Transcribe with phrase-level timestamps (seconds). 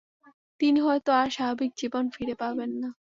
[0.59, 2.89] তিনি হয়তো আর স্বাভাবিক জীবন ফিরে পাবেন না।